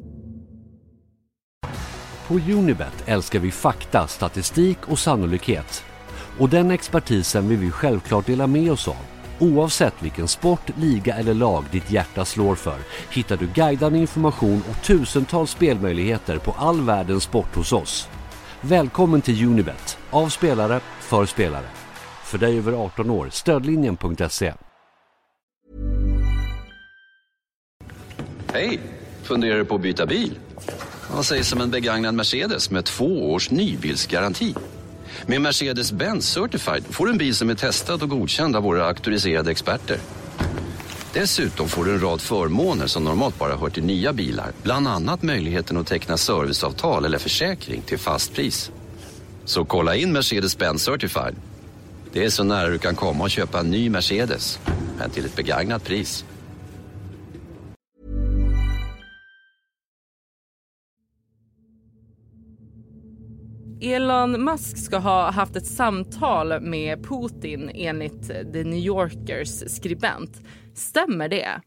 På 2.28 2.34
Unibet 2.34 3.02
älskar 3.06 3.38
vi 3.38 3.50
fakta, 3.50 4.06
statistik 4.06 4.78
och 4.88 4.98
sannolikhet. 4.98 5.84
Och 6.38 6.48
den 6.48 6.70
expertisen 6.70 7.48
vill 7.48 7.58
vi 7.58 7.70
självklart 7.70 8.26
dela 8.26 8.46
med 8.46 8.72
oss 8.72 8.88
av. 8.88 8.96
Oavsett 9.38 9.94
vilken 10.02 10.28
sport, 10.28 10.70
liga 10.76 11.14
eller 11.14 11.34
lag 11.34 11.64
ditt 11.70 11.90
hjärta 11.90 12.24
slår 12.24 12.54
för 12.54 12.78
hittar 13.10 13.36
du 13.36 13.46
guidande 13.46 13.98
information 13.98 14.62
och 14.70 14.82
tusentals 14.82 15.50
spelmöjligheter 15.50 16.38
på 16.38 16.54
all 16.58 16.80
världens 16.80 17.22
sport 17.22 17.54
hos 17.54 17.72
oss. 17.72 18.08
Välkommen 18.60 19.20
till 19.20 19.46
Unibet, 19.46 19.98
av 20.10 20.28
spelare, 20.28 20.80
för 21.00 21.26
spelare. 21.26 21.66
För 22.24 22.38
dig 22.38 22.58
över 22.58 22.72
18 22.72 23.10
år, 23.10 23.28
stödlinjen.se. 23.30 24.52
Hej! 28.52 28.80
Funderar 29.22 29.58
du 29.58 29.64
på 29.64 29.74
att 29.74 29.80
byta 29.80 30.06
bil? 30.06 30.38
Vad 31.10 31.26
sägs 31.26 31.52
om 31.52 31.60
en 31.60 31.70
begagnad 31.70 32.14
Mercedes 32.14 32.70
med 32.70 32.84
två 32.84 33.32
års 33.32 33.50
nybilsgaranti? 33.50 34.54
Med 35.26 35.40
Mercedes-Benz 35.40 36.20
Certified 36.20 36.84
får 36.90 37.06
du 37.06 37.12
en 37.12 37.18
bil 37.18 37.34
som 37.34 37.50
är 37.50 37.54
testad 37.54 38.02
och 38.02 38.08
godkänd 38.08 38.56
av 38.56 38.62
våra 38.62 38.86
auktoriserade 38.86 39.50
experter. 39.50 39.98
Dessutom 41.12 41.68
får 41.68 41.84
du 41.84 41.92
en 41.92 42.00
rad 42.00 42.20
förmåner 42.20 42.86
som 42.86 43.04
normalt 43.04 43.38
bara 43.38 43.56
hör 43.56 43.68
till 43.68 43.84
nya 43.84 44.12
bilar. 44.12 44.52
Bland 44.62 44.88
annat 44.88 45.22
möjligheten 45.22 45.76
att 45.76 45.86
teckna 45.86 46.16
serviceavtal 46.16 47.04
eller 47.04 47.18
försäkring 47.18 47.82
till 47.82 47.98
fast 47.98 48.34
pris. 48.34 48.70
Så 49.44 49.64
kolla 49.64 49.96
in 49.96 50.16
Mercedes-Benz 50.16 50.84
Certified. 50.84 51.34
Det 52.12 52.24
är 52.24 52.30
så 52.30 52.44
nära 52.44 52.68
du 52.68 52.78
kan 52.78 52.94
komma 52.94 53.24
och 53.24 53.30
köpa 53.30 53.60
en 53.60 53.70
ny 53.70 53.90
Mercedes, 53.90 54.58
men 54.98 55.10
till 55.10 55.24
ett 55.24 55.36
begagnat 55.36 55.84
pris. 55.84 56.24
Elon 63.80 64.44
Musk 64.44 64.78
ska 64.78 64.98
ha 64.98 65.30
haft 65.30 65.56
ett 65.56 65.66
samtal 65.66 66.60
med 66.60 67.04
Putin 67.04 67.70
enligt 67.74 68.28
The 68.28 68.64
New 68.64 68.78
Yorkers 68.78 69.48
skribent. 69.66 70.40
Stämmer 70.74 71.28
det? 71.28 71.60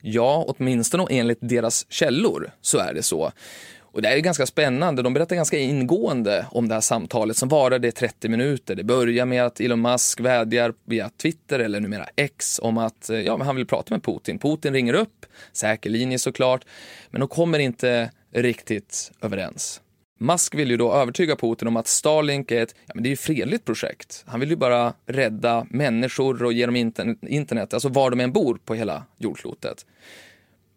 Ja, 0.00 0.44
åtminstone 0.48 1.06
enligt 1.10 1.38
deras 1.40 1.86
källor 1.92 2.50
så 2.60 2.78
är 2.78 2.94
det 2.94 3.02
så. 3.02 3.32
Och 3.80 4.02
det 4.02 4.08
är 4.08 4.18
ganska 4.18 4.46
spännande. 4.46 5.02
De 5.02 5.14
berättar 5.14 5.36
ganska 5.36 5.58
ingående 5.58 6.46
om 6.50 6.68
det 6.68 6.74
här 6.74 6.80
samtalet 6.80 7.36
som 7.36 7.48
varade 7.48 7.92
30 7.92 8.28
minuter. 8.28 8.74
Det 8.74 8.84
börjar 8.84 9.26
med 9.26 9.44
att 9.44 9.60
Elon 9.60 9.82
Musk 9.82 10.20
vädjar 10.20 10.74
via 10.84 11.10
Twitter, 11.22 11.58
eller 11.58 11.80
numera 11.80 12.06
X, 12.16 12.60
om 12.62 12.78
att 12.78 13.10
ja, 13.26 13.42
han 13.42 13.56
vill 13.56 13.66
prata 13.66 13.94
med 13.94 14.02
Putin. 14.02 14.38
Putin 14.38 14.72
ringer 14.74 14.94
upp, 14.94 15.26
säker 15.52 15.90
linje 15.90 16.18
såklart, 16.18 16.64
men 17.10 17.20
de 17.20 17.28
kommer 17.28 17.58
inte 17.58 18.10
riktigt 18.32 19.12
överens. 19.20 19.80
Musk 20.18 20.54
vill 20.54 20.70
ju 20.70 20.76
då 20.76 20.92
övertyga 20.92 21.36
Putin 21.36 21.68
om 21.68 21.76
att 21.76 21.86
Starlink 21.86 22.50
är 22.50 22.62
ett 22.62 22.74
ja, 22.86 22.92
men 22.94 23.04
det 23.04 23.12
är 23.12 23.16
fredligt 23.16 23.64
projekt. 23.64 24.24
Han 24.26 24.40
vill 24.40 24.50
ju 24.50 24.56
bara 24.56 24.94
rädda 25.06 25.66
människor 25.70 26.42
och 26.42 26.52
ge 26.52 26.66
dem 26.66 26.76
internet, 26.76 27.74
alltså 27.74 27.88
var 27.88 28.10
de 28.10 28.20
än 28.20 28.32
bor 28.32 28.58
på 28.64 28.74
hela 28.74 29.04
jordklotet. 29.18 29.86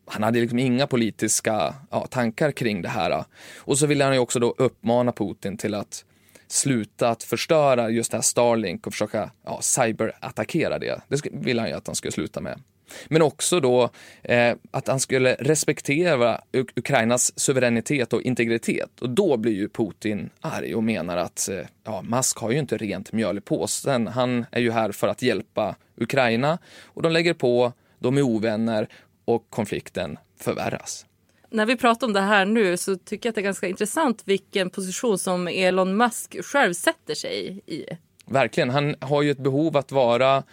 Han 0.05 0.23
hade 0.23 0.39
liksom 0.39 0.59
inga 0.59 0.87
politiska 0.87 1.75
ja, 1.91 2.07
tankar 2.07 2.51
kring 2.51 2.81
det 2.81 2.89
här. 2.89 3.23
Och 3.57 3.77
så 3.77 3.85
ville 3.85 4.03
han 4.03 4.13
ju 4.13 4.19
också 4.19 4.39
då 4.39 4.55
uppmana 4.57 5.11
Putin 5.11 5.57
till 5.57 5.73
att 5.73 6.05
sluta 6.47 7.09
att 7.09 7.23
förstöra 7.23 7.89
just 7.89 8.11
det 8.11 8.17
här 8.17 8.21
Starlink 8.21 8.87
och 8.87 8.93
försöka 8.93 9.31
ja, 9.45 9.61
cyberattackera 9.61 10.79
det. 10.79 11.01
Det 11.07 11.21
ville 11.31 11.61
han 11.61 11.69
ju 11.69 11.75
att 11.75 11.87
han 11.87 11.95
skulle 11.95 12.11
sluta 12.11 12.41
med. 12.41 12.61
Men 13.07 13.21
också 13.21 13.59
då 13.59 13.89
eh, 14.23 14.55
att 14.71 14.87
han 14.87 14.99
skulle 14.99 15.35
respektera 15.39 16.41
Uk 16.51 16.69
Ukrainas 16.75 17.39
suveränitet 17.39 18.13
och 18.13 18.21
integritet. 18.21 19.01
Och 19.01 19.09
då 19.09 19.37
blir 19.37 19.53
ju 19.53 19.69
Putin 19.69 20.29
arg 20.41 20.75
och 20.75 20.83
menar 20.83 21.17
att 21.17 21.49
eh, 21.49 21.59
ja, 21.83 22.01
Musk 22.01 22.37
har 22.37 22.51
ju 22.51 22.59
inte 22.59 22.77
rent 22.77 23.11
mjöl 23.11 23.37
i 23.37 23.41
påsen. 23.41 24.07
Han 24.07 24.45
är 24.51 24.61
ju 24.61 24.71
här 24.71 24.91
för 24.91 25.07
att 25.07 25.21
hjälpa 25.21 25.75
Ukraina 25.95 26.57
och 26.83 27.01
de 27.01 27.11
lägger 27.11 27.33
på, 27.33 27.73
de 27.99 28.17
är 28.17 28.21
ovänner 28.21 28.87
och 29.25 29.49
konflikten 29.49 30.17
förvärras. 30.39 31.05
När 31.49 31.65
vi 31.65 31.77
pratar 31.77 32.07
om 32.07 32.13
det 32.13 32.21
här 32.21 32.45
nu 32.45 32.77
så 32.77 32.95
tycker 32.95 33.27
jag 33.27 33.31
att 33.31 33.35
det 33.35 33.41
är 33.41 33.43
ganska 33.43 33.67
intressant 33.67 34.21
vilken 34.25 34.69
position 34.69 35.17
som 35.17 35.47
Elon 35.47 35.97
Musk 35.97 36.43
själv 36.43 36.73
sätter 36.73 37.15
sig 37.15 37.61
i. 37.65 37.85
Verkligen, 38.25 38.69
han 38.69 38.95
har 38.99 39.21
ju 39.21 39.31
ett 39.31 39.37
behov 39.37 39.77
att 39.77 39.91
vara 39.91 40.43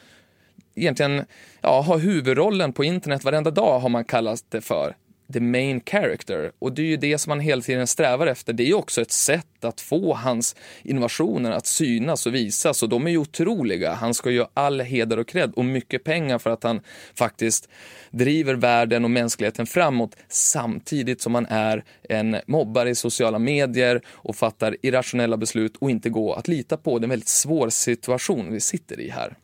egentligen 0.75 1.25
ja, 1.61 1.81
ha 1.81 1.97
huvudrollen 1.97 2.73
på 2.73 2.85
internet 2.85 3.25
varenda 3.25 3.51
dag 3.51 3.81
har 3.81 3.89
man 3.89 4.05
kallat 4.05 4.45
det 4.49 4.61
för 4.61 4.95
the 5.33 5.41
main 5.41 5.81
character. 5.87 6.53
Och 6.59 6.73
det 6.73 6.83
är 6.83 6.87
ju 6.87 6.97
det 6.97 7.19
som 7.19 7.31
man 7.31 7.41
hela 7.41 7.63
tiden 7.63 7.87
strävar 7.87 8.27
efter. 8.27 8.53
Det 8.53 8.63
är 8.63 8.67
ju 8.67 8.75
också 8.75 9.01
ett 9.03 9.11
sätt 9.11 9.65
att 9.65 9.81
få 9.81 10.15
hans 10.15 10.57
innovationer 10.83 11.51
att 11.51 11.67
synas 11.67 12.27
och 12.27 12.35
visas 12.35 12.83
och 12.83 12.89
de 12.89 13.07
är 13.07 13.11
ju 13.11 13.19
otroliga. 13.19 13.93
Han 13.93 14.15
ska 14.15 14.31
ju 14.31 14.41
ha 14.41 14.51
all 14.55 14.81
heder 14.81 15.19
och 15.19 15.29
cred 15.29 15.53
och 15.57 15.65
mycket 15.65 16.05
pengar 16.05 16.39
för 16.39 16.51
att 16.51 16.63
han 16.63 16.81
faktiskt 17.15 17.69
driver 18.11 18.55
världen 18.55 19.05
och 19.05 19.11
mänskligheten 19.11 19.67
framåt 19.67 20.17
samtidigt 20.29 21.21
som 21.21 21.35
han 21.35 21.47
är 21.47 21.85
en 22.09 22.37
mobbare 22.47 22.91
i 22.91 22.95
sociala 22.95 23.39
medier 23.39 24.01
och 24.09 24.37
fattar 24.37 24.77
irrationella 24.83 25.37
beslut 25.37 25.77
och 25.77 25.91
inte 25.91 26.11
går 26.11 26.39
att 26.39 26.49
lita 26.49 26.77
på. 26.77 26.99
Det 26.99 27.03
är 27.03 27.07
en 27.07 27.11
väldigt 27.11 27.29
svår 27.29 27.69
situation 27.69 28.53
vi 28.53 28.61
sitter 28.61 29.01
i 29.01 29.09
här. 29.09 29.37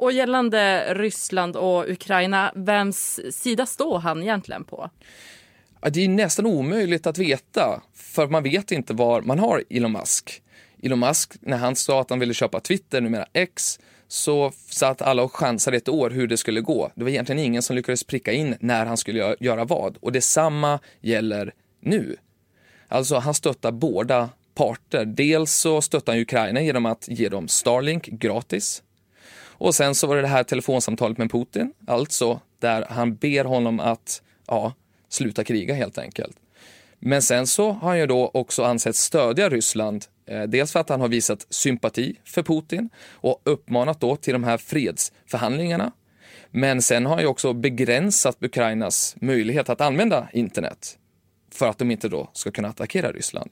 Och 0.00 0.12
gällande 0.12 0.94
Ryssland 0.94 1.56
och 1.56 1.88
Ukraina, 1.88 2.52
vems 2.54 3.20
sida 3.30 3.66
står 3.66 3.98
han 3.98 4.22
egentligen 4.22 4.64
på? 4.64 4.90
Det 5.90 6.04
är 6.04 6.08
nästan 6.08 6.46
omöjligt 6.46 7.06
att 7.06 7.18
veta, 7.18 7.82
för 7.94 8.26
man 8.26 8.42
vet 8.42 8.72
inte 8.72 8.94
var 8.94 9.22
man 9.22 9.38
har 9.38 9.64
Elon 9.70 9.92
Musk. 9.92 10.42
Elon 10.82 10.98
Musk, 10.98 11.32
när 11.40 11.56
han 11.56 11.76
sa 11.76 12.00
att 12.00 12.10
han 12.10 12.18
ville 12.18 12.34
köpa 12.34 12.60
Twitter, 12.60 13.00
numera 13.00 13.26
X, 13.32 13.80
så 14.08 14.52
satt 14.68 15.02
alla 15.02 15.22
och 15.22 15.36
chansade 15.36 15.76
ett 15.76 15.88
år 15.88 16.10
hur 16.10 16.26
det 16.26 16.36
skulle 16.36 16.60
gå. 16.60 16.90
Det 16.94 17.02
var 17.02 17.10
egentligen 17.10 17.38
ingen 17.38 17.62
som 17.62 17.76
lyckades 17.76 18.04
pricka 18.04 18.32
in 18.32 18.56
när 18.60 18.86
han 18.86 18.96
skulle 18.96 19.36
göra 19.40 19.64
vad. 19.64 19.96
Och 20.00 20.12
detsamma 20.12 20.78
gäller 21.00 21.54
nu. 21.80 22.16
Alltså, 22.88 23.16
han 23.16 23.34
stöttar 23.34 23.72
båda 23.72 24.28
parter. 24.54 25.04
Dels 25.04 25.52
så 25.52 25.82
stöttar 25.82 26.12
han 26.12 26.22
Ukraina 26.22 26.60
genom 26.60 26.86
att 26.86 27.08
ge 27.08 27.28
dem 27.28 27.48
Starlink 27.48 28.06
gratis. 28.06 28.82
Och 29.60 29.74
sen 29.74 29.94
så 29.94 30.06
var 30.06 30.16
det 30.16 30.22
det 30.22 30.28
här 30.28 30.42
telefonsamtalet 30.42 31.18
med 31.18 31.30
Putin, 31.30 31.72
alltså 31.86 32.40
där 32.58 32.86
han 32.90 33.14
ber 33.14 33.44
honom 33.44 33.80
att 33.80 34.22
ja, 34.46 34.72
sluta 35.08 35.44
kriga 35.44 35.74
helt 35.74 35.98
enkelt. 35.98 36.36
Men 36.98 37.22
sen 37.22 37.46
så 37.46 37.72
har 37.72 37.88
han 37.88 37.98
ju 37.98 38.06
då 38.06 38.30
också 38.34 38.64
ansett 38.64 38.96
stödja 38.96 39.48
Ryssland 39.48 40.04
Eh, 40.30 40.42
dels 40.42 40.72
för 40.72 40.80
att 40.80 40.88
han 40.88 41.00
har 41.00 41.08
visat 41.08 41.46
sympati 41.50 42.16
för 42.24 42.42
Putin 42.42 42.90
och 43.10 43.40
uppmanat 43.44 44.00
då 44.00 44.16
till 44.16 44.32
de 44.32 44.44
här 44.44 44.58
fredsförhandlingarna. 44.58 45.92
Men 46.50 46.82
sen 46.82 47.06
har 47.06 47.14
han 47.14 47.22
ju 47.22 47.28
också 47.28 47.52
begränsat 47.52 48.36
Ukrainas 48.40 49.16
möjlighet 49.20 49.68
att 49.68 49.80
använda 49.80 50.28
internet 50.32 50.98
för 51.52 51.68
att 51.68 51.78
de 51.78 51.90
inte 51.90 52.08
då 52.08 52.30
ska 52.32 52.50
kunna 52.50 52.68
attackera 52.68 53.12
Ryssland. 53.12 53.50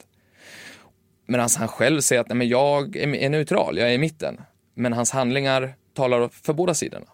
Medan 1.25 1.43
alltså 1.43 1.59
han 1.59 1.67
själv 1.67 2.01
säger 2.01 2.21
att 2.21 2.27
Nej, 2.27 2.37
men 2.37 2.47
jag 2.47 2.95
är 2.95 3.29
neutral, 3.29 3.77
jag 3.77 3.89
är 3.89 3.93
i 3.93 3.97
mitten. 3.97 4.41
Men 4.73 4.93
hans 4.93 5.11
handlingar 5.11 5.73
talar 5.99 6.29
för 6.29 6.53
båda 6.53 6.73
sidorna. 6.73 7.05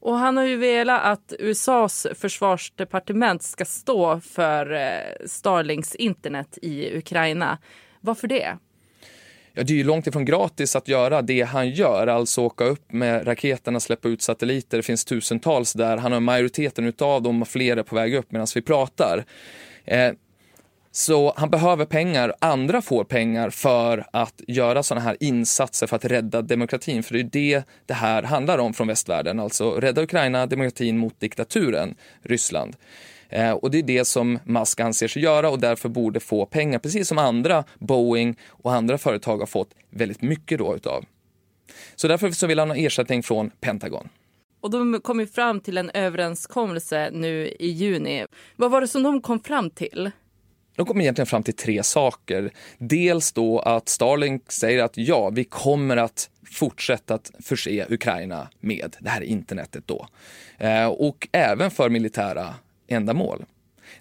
Och 0.00 0.14
han 0.14 0.36
har 0.36 0.44
ju 0.44 0.56
velat 0.56 1.04
att 1.04 1.32
USAs 1.38 2.06
försvarsdepartement 2.14 3.42
ska 3.42 3.64
stå 3.64 4.20
för 4.20 4.72
eh, 4.72 5.26
Starlinks 5.26 5.94
internet 5.94 6.58
i 6.62 6.96
Ukraina. 6.98 7.58
Varför 8.00 8.28
det? 8.28 8.58
Ja, 9.52 9.62
det 9.62 9.72
är 9.72 9.76
ju 9.76 9.84
långt 9.84 10.06
ifrån 10.06 10.24
gratis 10.24 10.76
att 10.76 10.88
göra 10.88 11.22
det 11.22 11.42
han 11.42 11.70
gör, 11.70 12.06
alltså 12.06 12.40
åka 12.40 12.64
upp 12.64 12.92
med 12.92 13.26
raketerna, 13.26 13.80
släppa 13.80 14.08
ut 14.08 14.22
satelliter. 14.22 14.76
Det 14.76 14.82
finns 14.82 15.04
tusentals 15.04 15.72
där. 15.72 15.96
Han 15.96 16.12
har 16.12 16.20
majoriteten 16.20 16.92
av 17.00 17.22
dem 17.22 17.42
och 17.42 17.48
fler 17.48 17.76
är 17.76 17.82
på 17.82 17.94
väg 17.94 18.14
upp 18.14 18.32
medan 18.32 18.46
vi 18.54 18.62
pratar. 18.62 19.24
Eh, 19.84 20.12
så 20.94 21.32
han 21.36 21.50
behöver 21.50 21.84
pengar, 21.84 22.34
andra 22.38 22.82
får 22.82 23.04
pengar 23.04 23.50
för 23.50 24.06
att 24.12 24.40
göra 24.48 24.82
sådana 24.82 25.04
här 25.04 25.16
insatser 25.20 25.86
för 25.86 25.96
att 25.96 26.04
rädda 26.04 26.42
demokratin. 26.42 27.02
För 27.02 27.14
det 27.14 27.20
är 27.20 27.24
det 27.24 27.64
det 27.86 27.94
här 27.94 28.22
handlar 28.22 28.58
om 28.58 28.74
från 28.74 28.86
västvärlden, 28.86 29.40
alltså 29.40 29.70
rädda 29.70 30.02
Ukraina, 30.02 30.46
demokratin 30.46 30.98
mot 30.98 31.20
diktaturen 31.20 31.94
Ryssland. 32.22 32.76
Eh, 33.28 33.50
och 33.50 33.70
det 33.70 33.78
är 33.78 33.82
det 33.82 34.04
som 34.04 34.38
Musk 34.44 34.80
anser 34.80 35.08
sig 35.08 35.22
göra 35.22 35.50
och 35.50 35.58
därför 35.58 35.88
borde 35.88 36.20
få 36.20 36.46
pengar, 36.46 36.78
precis 36.78 37.08
som 37.08 37.18
andra, 37.18 37.64
Boeing 37.78 38.36
och 38.48 38.72
andra 38.72 38.98
företag 38.98 39.38
har 39.38 39.46
fått 39.46 39.74
väldigt 39.90 40.22
mycket 40.22 40.58
då 40.58 40.76
utav. 40.76 41.04
Så 41.96 42.08
därför 42.08 42.30
så 42.30 42.46
vill 42.46 42.58
han 42.58 42.70
ha 42.70 42.76
ersättning 42.76 43.22
från 43.22 43.50
Pentagon. 43.50 44.08
Och 44.60 44.70
de 44.70 45.00
kom 45.00 45.20
ju 45.20 45.26
fram 45.26 45.60
till 45.60 45.78
en 45.78 45.90
överenskommelse 45.90 47.10
nu 47.12 47.48
i 47.58 47.68
juni. 47.68 48.26
Vad 48.56 48.70
var 48.70 48.80
det 48.80 48.88
som 48.88 49.02
de 49.02 49.22
kom 49.22 49.40
fram 49.40 49.70
till? 49.70 50.10
De 50.76 50.86
kommer 50.86 51.00
egentligen 51.00 51.26
fram 51.26 51.42
till 51.42 51.56
tre 51.56 51.82
saker. 51.82 52.50
Dels 52.78 53.32
då 53.32 53.58
att 53.58 53.88
Starlink 53.88 54.52
säger 54.52 54.82
att 54.82 54.96
ja, 54.96 55.30
vi 55.30 55.44
kommer 55.44 55.96
att 55.96 56.30
fortsätta 56.50 57.14
att 57.14 57.30
förse 57.40 57.86
Ukraina 57.90 58.48
med 58.60 58.96
det 59.00 59.08
här 59.08 59.22
internetet 59.22 59.86
då. 59.86 60.06
Eh, 60.58 60.86
och 60.86 61.28
även 61.32 61.70
för 61.70 61.88
militära 61.88 62.54
ändamål. 62.88 63.44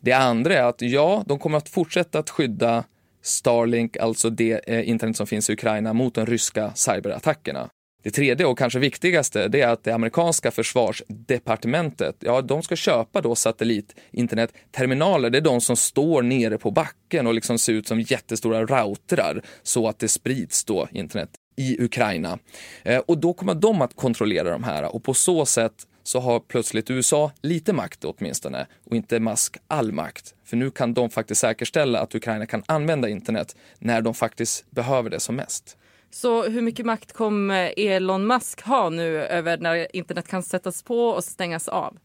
Det 0.02 0.14
andra 0.14 0.54
är 0.54 0.64
att 0.64 0.82
ja, 0.82 1.24
de 1.28 1.40
kommer 1.40 1.58
att 1.58 1.70
fortsätta 1.70 2.20
att 2.20 2.30
skydda 2.30 2.84
Starlink, 3.22 3.98
alltså 3.98 4.30
det 4.30 4.70
eh, 4.70 4.90
internet 4.90 5.18
som 5.18 5.28
finns 5.28 5.50
i 5.50 5.54
Ukraina, 5.54 5.94
mot 5.94 6.16
de 6.16 6.26
ryska 6.26 6.72
cyberattackerna. 6.76 7.70
Det 8.04 8.12
tredje 8.12 8.46
och 8.46 8.58
kanske 8.58 8.80
viktigaste, 8.80 9.48
det 9.48 9.62
är 9.62 9.68
att 9.68 9.84
det 9.84 9.92
amerikanska 9.92 10.52
försvarsdepartementet, 10.52 12.16
ja, 12.20 12.42
de 12.42 12.64
ska 12.64 12.76
köpa 12.76 13.22
då 13.22 13.36
satellitinternetterminaler. 13.36 15.30
Det 15.30 15.38
är 15.38 15.42
de 15.42 15.62
som 15.62 15.76
står 15.76 16.22
nere 16.22 16.58
på 16.58 16.72
backen 16.72 17.28
och 17.28 17.34
liksom 17.34 17.60
ser 17.60 17.74
ut 17.74 17.88
som 17.88 18.02
jättestora 18.02 18.66
routrar 18.66 19.42
så 19.64 19.88
att 19.88 20.00
det 20.00 20.08
sprids 20.08 20.64
då 20.64 20.88
internet 20.92 21.30
i 21.56 21.84
Ukraina. 21.84 22.40
Eh, 22.84 23.00
och 23.00 23.18
då 23.18 23.34
kommer 23.34 23.54
de 23.54 23.82
att 23.82 23.96
kontrollera 23.96 24.50
de 24.50 24.64
här 24.64 24.96
och 24.96 25.04
på 25.04 25.14
så 25.14 25.46
sätt 25.46 25.88
så 26.04 26.20
har 26.20 26.40
plötsligt 26.40 26.92
USA 26.92 27.32
lite 27.42 27.74
makt 27.74 28.06
åtminstone 28.06 28.68
och 28.86 28.96
inte 28.96 29.20
Musk 29.20 29.58
all 29.68 29.92
makt. 29.92 30.36
För 30.46 30.58
nu 30.58 30.72
kan 30.72 30.94
de 30.94 31.10
faktiskt 31.10 31.42
säkerställa 31.42 32.00
att 32.00 32.16
Ukraina 32.16 32.46
kan 32.46 32.64
använda 32.66 33.10
internet 33.10 33.56
när 33.80 34.02
de 34.02 34.14
faktiskt 34.14 34.72
behöver 34.72 35.10
det 35.10 35.20
som 35.20 35.36
mest. 35.36 35.78
Så 36.12 36.44
hur 36.44 36.62
mycket 36.62 36.86
makt 36.86 37.14
kommer 37.14 37.74
eh, 37.78 37.86
Elon 37.86 38.28
Musk 38.28 38.62
ha 38.62 38.90
nu 38.90 39.18
över 39.18 39.58
när 39.58 39.96
internet 39.96 40.28
kan 40.28 40.44
sättas 40.44 40.84
på 40.84 41.08
och 41.08 41.24
stängas 41.24 41.68
av? 41.68 41.98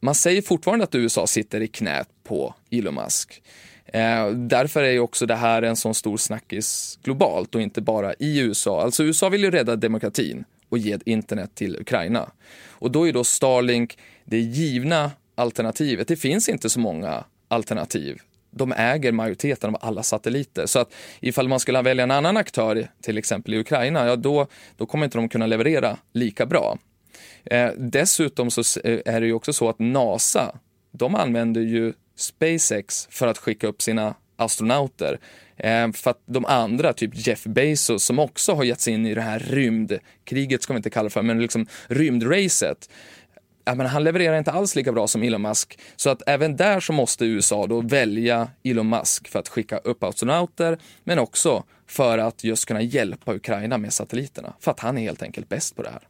Man 0.00 0.14
säger 0.14 0.42
fortfarande 0.42 0.84
att 0.84 0.94
USA 0.94 1.26
sitter 1.26 1.60
i 1.60 1.68
knät 1.68 2.08
på 2.24 2.54
Elon 2.70 2.94
Musk. 2.94 3.42
Eh, 3.84 4.30
därför 4.30 4.82
är 4.82 4.90
ju 4.90 5.00
också 5.00 5.26
det 5.26 5.34
här 5.34 5.62
en 5.62 5.76
sån 5.76 5.94
stor 5.94 6.16
snackis 6.16 6.98
globalt 7.02 7.54
och 7.54 7.62
inte 7.62 7.80
bara 7.80 8.14
i 8.14 8.38
USA. 8.38 8.82
Alltså 8.82 9.04
USA 9.04 9.28
vill 9.28 9.42
ju 9.42 9.50
rädda 9.50 9.76
demokratin 9.76 10.44
och 10.68 10.78
ge 10.78 10.98
internet 11.04 11.54
till 11.54 11.76
Ukraina. 11.76 12.30
Och 12.68 12.90
då 12.90 13.08
är 13.08 13.12
då 13.12 13.24
Starlink 13.24 13.98
det 14.24 14.38
givna 14.38 15.10
alternativet. 15.34 16.08
Det 16.08 16.16
finns 16.16 16.48
inte 16.48 16.70
så 16.70 16.80
många 16.80 17.24
alternativ. 17.48 18.20
De 18.56 18.72
äger 18.72 19.12
majoriteten 19.12 19.70
av 19.70 19.80
alla 19.80 20.02
satelliter. 20.02 20.66
Så 20.66 20.78
att 20.78 20.94
ifall 21.20 21.48
man 21.48 21.60
skulle 21.60 21.82
välja 21.82 22.04
en 22.04 22.10
annan 22.10 22.36
aktör, 22.36 22.88
till 23.02 23.18
exempel 23.18 23.54
i 23.54 23.58
Ukraina, 23.58 24.06
ja 24.06 24.16
då, 24.16 24.46
då 24.76 24.86
kommer 24.86 25.04
inte 25.04 25.18
de 25.18 25.28
kunna 25.28 25.46
leverera 25.46 25.96
lika 26.12 26.46
bra. 26.46 26.78
Eh, 27.44 27.70
dessutom 27.76 28.50
så 28.50 28.80
eh, 28.84 29.00
är 29.04 29.20
det 29.20 29.26
ju 29.26 29.32
också 29.32 29.52
så 29.52 29.68
att 29.68 29.78
NASA, 29.78 30.58
de 30.92 31.14
använder 31.14 31.60
ju 31.60 31.92
SpaceX 32.16 33.08
för 33.10 33.26
att 33.26 33.38
skicka 33.38 33.66
upp 33.66 33.82
sina 33.82 34.14
astronauter. 34.36 35.20
Eh, 35.56 35.92
för 35.92 36.10
att 36.10 36.20
de 36.26 36.44
andra, 36.44 36.92
typ 36.92 37.26
Jeff 37.26 37.44
Bezos, 37.44 38.04
som 38.04 38.18
också 38.18 38.52
har 38.54 38.64
gett 38.64 38.80
sig 38.80 38.94
in 38.94 39.06
i 39.06 39.14
det 39.14 39.20
här 39.20 39.38
rymdkriget, 39.38 40.62
ska 40.62 40.72
vi 40.72 40.76
inte 40.76 40.90
kalla 40.90 41.04
det 41.04 41.10
för, 41.10 41.22
men 41.22 41.42
liksom 41.42 41.66
rymdracet. 41.86 42.90
Ja, 43.68 43.74
men 43.74 43.86
han 43.86 44.04
levererar 44.04 44.38
inte 44.38 44.52
alls 44.52 44.76
lika 44.76 44.92
bra 44.92 45.06
som 45.06 45.22
Elon 45.22 45.42
Musk. 45.42 45.78
Så 45.96 46.10
att 46.10 46.22
även 46.26 46.56
där 46.56 46.80
så 46.80 46.92
måste 46.92 47.26
USA 47.26 47.66
då 47.66 47.80
välja 47.80 48.48
Elon 48.62 48.88
Musk 48.88 49.28
för 49.28 49.38
att 49.38 49.48
skicka 49.48 49.78
upp 49.78 50.02
astronauter, 50.02 50.78
men 51.04 51.18
också 51.18 51.64
för 51.86 52.18
att 52.18 52.44
just 52.44 52.66
kunna 52.66 52.82
hjälpa 52.82 53.34
Ukraina 53.34 53.78
med 53.78 53.92
satelliterna. 53.92 54.54
För 54.60 54.70
att 54.70 54.80
han 54.80 54.98
är 54.98 55.02
helt 55.02 55.22
enkelt 55.22 55.48
bäst 55.48 55.76
på 55.76 55.82
det 55.82 55.90
här. 55.90 56.08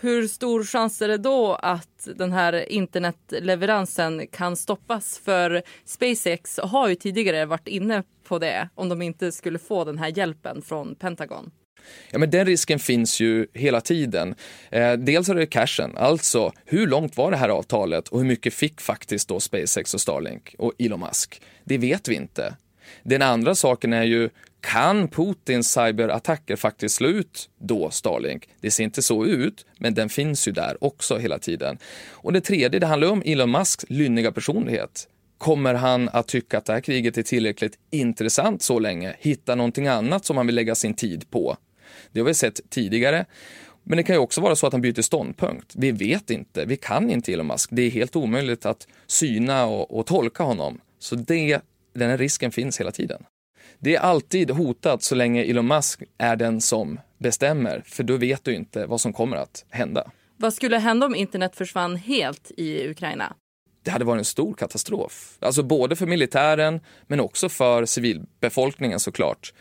Hur 0.00 0.28
stor 0.28 0.64
chans 0.64 1.02
är 1.02 1.08
det 1.08 1.18
då 1.18 1.54
att 1.54 2.08
den 2.16 2.32
här 2.32 2.72
internetleveransen 2.72 4.26
kan 4.26 4.56
stoppas? 4.56 5.18
För 5.18 5.62
SpaceX 5.84 6.58
har 6.62 6.88
ju 6.88 6.94
tidigare 6.94 7.46
varit 7.46 7.68
inne 7.68 8.02
på 8.24 8.38
det 8.38 8.68
om 8.74 8.88
de 8.88 9.02
inte 9.02 9.32
skulle 9.32 9.58
få 9.58 9.84
den 9.84 9.98
här 9.98 10.18
hjälpen 10.18 10.62
från 10.62 10.94
Pentagon. 10.94 11.50
Ja, 12.10 12.18
men 12.18 12.30
den 12.30 12.46
risken 12.46 12.78
finns 12.78 13.20
ju 13.20 13.46
hela 13.54 13.80
tiden. 13.80 14.34
Eh, 14.70 14.92
dels 14.92 15.28
är 15.28 15.34
det 15.34 15.46
cashen, 15.46 15.96
alltså 15.96 16.52
hur 16.64 16.86
långt 16.86 17.16
var 17.16 17.30
det 17.30 17.36
här 17.36 17.48
avtalet 17.48 18.08
och 18.08 18.18
hur 18.18 18.26
mycket 18.26 18.54
fick 18.54 18.80
faktiskt 18.80 19.28
då 19.28 19.40
SpaceX 19.40 19.94
och 19.94 20.00
Starlink 20.00 20.54
och 20.58 20.72
Elon 20.78 21.00
Musk? 21.00 21.42
Det 21.64 21.78
vet 21.78 22.08
vi 22.08 22.14
inte. 22.14 22.54
Den 23.02 23.22
andra 23.22 23.54
saken 23.54 23.92
är 23.92 24.04
ju, 24.04 24.30
kan 24.60 25.08
Putins 25.08 25.72
cyberattacker 25.72 26.56
faktiskt 26.56 26.94
slå 26.94 27.08
ut 27.08 27.48
då 27.58 27.90
Starlink? 27.90 28.48
Det 28.60 28.70
ser 28.70 28.84
inte 28.84 29.02
så 29.02 29.26
ut, 29.26 29.66
men 29.78 29.94
den 29.94 30.08
finns 30.08 30.48
ju 30.48 30.52
där 30.52 30.84
också 30.84 31.18
hela 31.18 31.38
tiden. 31.38 31.78
Och 32.10 32.32
det 32.32 32.40
tredje, 32.40 32.78
det 32.78 32.86
handlar 32.86 33.10
om 33.10 33.22
Elon 33.26 33.50
Musks 33.50 33.84
lynniga 33.88 34.32
personlighet. 34.32 35.08
Kommer 35.38 35.74
han 35.74 36.08
att 36.08 36.28
tycka 36.28 36.58
att 36.58 36.64
det 36.64 36.72
här 36.72 36.80
kriget 36.80 37.18
är 37.18 37.22
tillräckligt 37.22 37.78
intressant 37.90 38.62
så 38.62 38.78
länge? 38.78 39.16
Hitta 39.18 39.54
någonting 39.54 39.86
annat 39.86 40.24
som 40.24 40.36
han 40.36 40.46
vill 40.46 40.54
lägga 40.54 40.74
sin 40.74 40.94
tid 40.94 41.30
på? 41.30 41.56
Det 42.12 42.20
har 42.20 42.26
vi 42.26 42.34
sett 42.34 42.60
tidigare. 42.70 43.26
Men 43.82 43.96
det 43.96 44.02
kan 44.02 44.16
ju 44.16 44.20
också 44.20 44.40
vara 44.40 44.56
så 44.56 44.66
att 44.66 44.72
han 44.72 44.82
byter 44.82 45.02
ståndpunkt. 45.02 45.72
Vi 45.76 45.90
vet 45.90 46.30
inte, 46.30 46.64
vi 46.64 46.76
kan 46.76 47.10
inte 47.10 47.32
Elon 47.32 47.46
Musk. 47.46 47.70
Det 47.72 47.82
är 47.82 47.90
helt 47.90 48.16
omöjligt 48.16 48.66
att 48.66 48.86
syna 49.06 49.66
och, 49.66 49.98
och 49.98 50.06
tolka 50.06 50.42
honom. 50.42 50.80
Så 50.98 51.14
det, 51.14 51.60
den 51.94 52.10
här 52.10 52.18
risken 52.18 52.52
finns 52.52 52.80
hela 52.80 52.90
tiden. 52.90 53.24
Det 53.78 53.96
är 53.96 54.00
alltid 54.00 54.50
hotat 54.50 55.02
så 55.02 55.14
länge 55.14 55.44
Elon 55.44 55.66
Musk 55.66 56.02
är 56.18 56.36
den 56.36 56.60
som 56.60 57.00
bestämmer, 57.18 57.82
för 57.86 58.02
då 58.02 58.16
vet 58.16 58.44
du 58.44 58.54
inte 58.54 58.86
vad 58.86 59.00
som 59.00 59.12
kommer 59.12 59.36
att 59.36 59.64
hända. 59.70 60.10
Vad 60.36 60.54
skulle 60.54 60.78
hända 60.78 61.06
om 61.06 61.14
internet 61.14 61.56
försvann 61.56 61.96
helt 61.96 62.50
i 62.56 62.88
Ukraina? 62.88 63.34
Det 63.82 63.90
hade 63.90 64.04
varit 64.04 64.18
en 64.18 64.24
stor 64.24 64.54
katastrof. 64.54 65.36
Alltså 65.40 65.62
både 65.62 65.96
för 65.96 66.06
militären, 66.06 66.80
men 67.06 67.20
också 67.20 67.48
för 67.48 67.86
civilbefolkningen 67.86 69.00
såklart. 69.00 69.52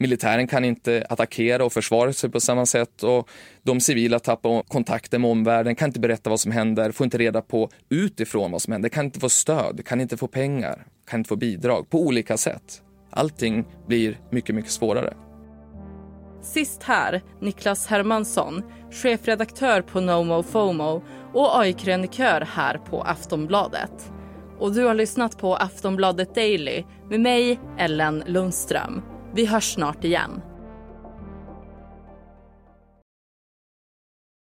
Militären 0.00 0.46
kan 0.46 0.64
inte 0.64 1.06
attackera 1.08 1.64
och 1.64 1.72
försvara 1.72 2.12
sig 2.12 2.30
på 2.30 2.40
samma 2.40 2.66
sätt 2.66 3.02
och 3.02 3.28
de 3.62 3.80
civila 3.80 4.18
tappar 4.18 4.62
kontakten 4.62 5.20
med 5.20 5.30
omvärlden, 5.30 5.74
kan 5.74 5.88
inte 5.88 6.00
berätta 6.00 6.30
vad 6.30 6.40
som 6.40 6.52
händer, 6.52 6.92
får 6.92 7.04
inte 7.04 7.18
reda 7.18 7.42
på 7.42 7.70
utifrån 7.88 8.50
vad 8.50 8.62
som 8.62 8.72
händer, 8.72 8.88
kan 8.88 9.04
inte 9.04 9.20
få 9.20 9.28
stöd, 9.28 9.84
kan 9.84 10.00
inte 10.00 10.16
få 10.16 10.26
pengar, 10.26 10.86
kan 11.06 11.20
inte 11.20 11.28
få 11.28 11.36
bidrag 11.36 11.90
på 11.90 12.00
olika 12.00 12.36
sätt. 12.36 12.82
Allting 13.10 13.64
blir 13.86 14.20
mycket, 14.30 14.54
mycket 14.54 14.70
svårare. 14.70 15.14
Sist 16.42 16.82
här, 16.82 17.22
Niklas 17.40 17.86
Hermansson, 17.86 18.62
chefredaktör 18.90 19.82
på 19.82 20.00
NoMo 20.00 20.42
FOMO 20.42 21.02
och 21.34 21.60
AI-krönikör 21.60 22.40
här 22.40 22.78
på 22.78 23.02
Aftonbladet. 23.02 24.12
Och 24.58 24.74
du 24.74 24.84
har 24.84 24.94
lyssnat 24.94 25.38
på 25.38 25.56
Aftonbladet 25.56 26.34
Daily 26.34 26.84
med 27.10 27.20
mig, 27.20 27.60
Ellen 27.78 28.22
Lundström. 28.26 29.02
Vi 29.38 29.46
hörs 29.46 29.72
snart 29.72 30.04
igen. 30.04 30.42